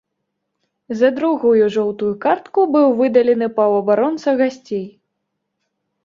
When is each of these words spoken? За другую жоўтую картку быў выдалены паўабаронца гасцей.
За 0.99 1.09
другую 1.17 1.65
жоўтую 1.75 2.09
картку 2.23 2.63
быў 2.75 2.87
выдалены 3.01 3.49
паўабаронца 3.59 4.29
гасцей. 4.41 4.81